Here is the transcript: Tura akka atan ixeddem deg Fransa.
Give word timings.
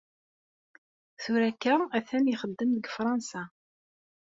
Tura 1.21 1.45
akka 1.51 1.75
atan 1.97 2.31
ixeddem 2.33 2.69
deg 2.73 2.85
Fransa. 2.95 3.41